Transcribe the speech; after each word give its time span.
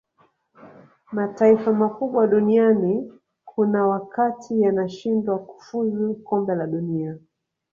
mataifa 1.11 1.73
makubwa 1.73 2.27
duniani 2.27 3.13
kuna 3.45 3.87
wakati 3.87 4.61
yanashindwa 4.61 5.39
kufuzu 5.39 6.13
kombe 6.13 6.55
la 6.55 6.67
dunia 6.67 7.17